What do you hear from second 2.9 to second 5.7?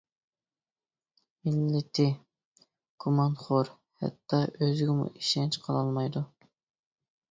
گۇمانخور، ھەتتا ئۆزىگىمۇ ئىشەنچ